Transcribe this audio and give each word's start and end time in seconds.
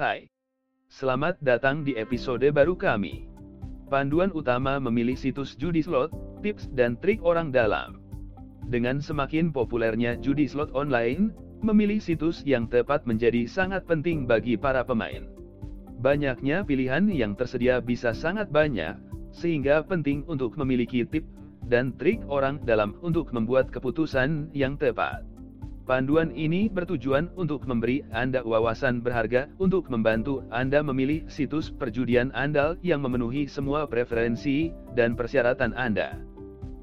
Hai. 0.00 0.32
Selamat 0.88 1.36
datang 1.44 1.84
di 1.84 1.92
episode 1.92 2.48
baru 2.56 2.72
kami. 2.72 3.28
Panduan 3.92 4.32
utama 4.32 4.80
memilih 4.80 5.12
situs 5.12 5.52
judi 5.60 5.84
slot, 5.84 6.08
tips 6.40 6.72
dan 6.72 6.96
trik 7.04 7.20
orang 7.20 7.52
dalam. 7.52 8.00
Dengan 8.72 9.04
semakin 9.04 9.52
populernya 9.52 10.16
judi 10.16 10.48
slot 10.48 10.72
online, 10.72 11.36
memilih 11.60 12.00
situs 12.00 12.40
yang 12.48 12.64
tepat 12.64 13.04
menjadi 13.04 13.44
sangat 13.44 13.84
penting 13.84 14.24
bagi 14.24 14.56
para 14.56 14.88
pemain. 14.88 15.28
Banyaknya 16.00 16.64
pilihan 16.64 17.04
yang 17.12 17.36
tersedia 17.36 17.84
bisa 17.84 18.16
sangat 18.16 18.48
banyak, 18.48 18.96
sehingga 19.36 19.84
penting 19.84 20.24
untuk 20.32 20.56
memiliki 20.56 21.04
tip 21.04 21.28
dan 21.68 21.92
trik 22.00 22.24
orang 22.32 22.56
dalam 22.64 22.96
untuk 23.04 23.36
membuat 23.36 23.68
keputusan 23.68 24.48
yang 24.56 24.80
tepat. 24.80 25.28
Panduan 25.90 26.30
ini 26.38 26.70
bertujuan 26.70 27.34
untuk 27.34 27.66
memberi 27.66 28.06
Anda 28.14 28.46
wawasan 28.46 29.02
berharga 29.02 29.50
untuk 29.58 29.90
membantu 29.90 30.46
Anda 30.54 30.86
memilih 30.86 31.26
situs 31.26 31.66
perjudian 31.66 32.30
andal 32.30 32.78
yang 32.78 33.02
memenuhi 33.02 33.50
semua 33.50 33.90
preferensi 33.90 34.70
dan 34.94 35.18
persyaratan 35.18 35.74
Anda. 35.74 36.14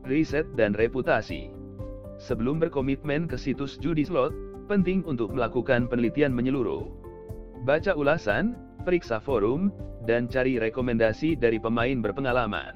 Riset 0.04 0.52
dan 0.60 0.76
reputasi. 0.76 1.48
Sebelum 2.20 2.60
berkomitmen 2.60 3.32
ke 3.32 3.40
situs 3.40 3.80
judi 3.80 4.04
slot, 4.04 4.36
penting 4.68 5.08
untuk 5.08 5.32
melakukan 5.32 5.88
penelitian 5.88 6.36
menyeluruh. 6.36 6.92
Baca 7.64 7.96
ulasan, 7.96 8.60
periksa 8.84 9.24
forum, 9.24 9.72
dan 10.04 10.28
cari 10.28 10.60
rekomendasi 10.60 11.40
dari 11.40 11.64
pemain 11.64 12.04
berpengalaman. 12.04 12.76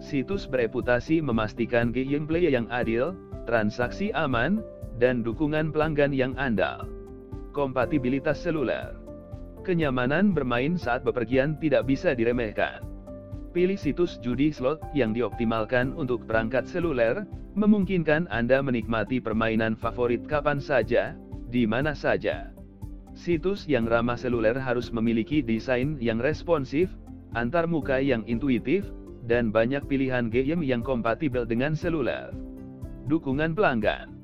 Situs 0.00 0.48
bereputasi 0.48 1.20
memastikan 1.20 1.92
gameplay 1.92 2.48
yang 2.48 2.64
adil, 2.72 3.12
transaksi 3.50 4.14
aman, 4.14 4.62
dan 5.02 5.26
dukungan 5.26 5.74
pelanggan 5.74 6.14
yang 6.14 6.38
andal. 6.38 6.86
Kompatibilitas 7.50 8.38
seluler. 8.38 8.94
Kenyamanan 9.66 10.30
bermain 10.30 10.78
saat 10.78 11.02
bepergian 11.02 11.58
tidak 11.58 11.90
bisa 11.90 12.14
diremehkan. 12.14 12.86
Pilih 13.50 13.74
situs 13.74 14.22
judi 14.22 14.54
slot 14.54 14.78
yang 14.94 15.10
dioptimalkan 15.10 15.90
untuk 15.98 16.22
perangkat 16.30 16.70
seluler, 16.70 17.26
memungkinkan 17.58 18.30
Anda 18.30 18.62
menikmati 18.62 19.18
permainan 19.18 19.74
favorit 19.74 20.22
kapan 20.30 20.62
saja, 20.62 21.18
di 21.50 21.66
mana 21.66 21.98
saja. 21.98 22.54
Situs 23.18 23.66
yang 23.66 23.90
ramah 23.90 24.14
seluler 24.14 24.54
harus 24.54 24.94
memiliki 24.94 25.42
desain 25.42 25.98
yang 25.98 26.22
responsif, 26.22 26.94
antar 27.34 27.66
muka 27.66 27.98
yang 27.98 28.22
intuitif, 28.30 28.86
dan 29.26 29.50
banyak 29.50 29.82
pilihan 29.90 30.30
game 30.30 30.62
yang 30.62 30.86
kompatibel 30.86 31.42
dengan 31.42 31.74
seluler. 31.74 32.30
Dukungan 33.10 33.58
pelanggan 33.58 34.14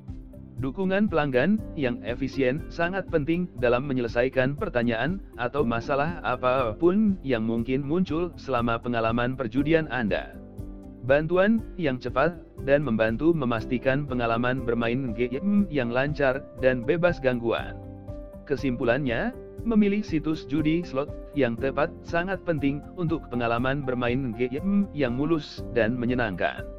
Dukungan 0.62 1.10
pelanggan 1.10 1.58
yang 1.74 1.98
efisien 2.06 2.62
sangat 2.70 3.10
penting 3.10 3.50
dalam 3.58 3.82
menyelesaikan 3.82 4.54
pertanyaan 4.54 5.18
atau 5.42 5.66
masalah 5.66 6.22
apa 6.22 6.70
pun 6.78 7.18
yang 7.26 7.42
mungkin 7.42 7.82
muncul 7.82 8.30
selama 8.38 8.78
pengalaman 8.78 9.34
perjudian 9.34 9.90
Anda. 9.90 10.38
Bantuan 11.02 11.66
yang 11.74 11.98
cepat 11.98 12.38
dan 12.62 12.86
membantu 12.86 13.34
memastikan 13.34 14.06
pengalaman 14.06 14.62
bermain 14.62 15.10
game 15.18 15.66
yang 15.66 15.90
lancar 15.90 16.46
dan 16.62 16.86
bebas 16.86 17.18
gangguan. 17.18 17.74
Kesimpulannya, 18.46 19.34
memilih 19.66 20.06
situs 20.06 20.46
judi 20.46 20.86
slot 20.86 21.10
yang 21.34 21.58
tepat 21.58 21.90
sangat 22.06 22.38
penting 22.46 22.78
untuk 22.94 23.26
pengalaman 23.34 23.82
bermain 23.82 24.30
game 24.38 24.86
yang 24.94 25.18
mulus 25.18 25.66
dan 25.74 25.98
menyenangkan. 25.98 26.75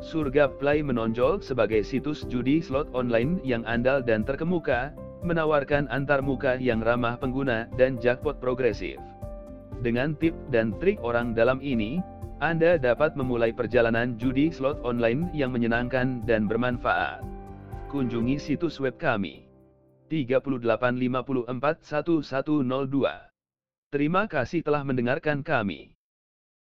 Surga 0.00 0.48
Play 0.48 0.80
menonjol 0.80 1.44
sebagai 1.44 1.84
situs 1.84 2.24
judi 2.24 2.64
slot 2.64 2.88
online 2.96 3.36
yang 3.44 3.60
andal 3.68 4.00
dan 4.00 4.24
terkemuka, 4.24 4.96
menawarkan 5.20 5.92
antar 5.92 6.24
muka 6.24 6.56
yang 6.56 6.80
ramah 6.80 7.20
pengguna 7.20 7.68
dan 7.76 8.00
jackpot 8.00 8.40
progresif. 8.40 8.96
Dengan 9.84 10.16
tip 10.16 10.32
dan 10.48 10.72
trik 10.80 10.96
orang 11.04 11.36
dalam 11.36 11.60
ini, 11.60 12.00
Anda 12.40 12.80
dapat 12.80 13.12
memulai 13.12 13.52
perjalanan 13.52 14.16
judi 14.16 14.48
slot 14.48 14.80
online 14.80 15.28
yang 15.36 15.52
menyenangkan 15.52 16.24
dan 16.24 16.48
bermanfaat. 16.48 17.20
Kunjungi 17.92 18.40
situs 18.40 18.80
web 18.80 18.96
kami 18.96 19.44
38541102. 20.08 21.92
Terima 23.92 24.24
kasih 24.24 24.64
telah 24.64 24.80
mendengarkan 24.80 25.44
kami. 25.44 25.99